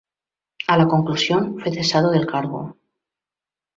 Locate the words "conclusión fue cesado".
0.87-2.09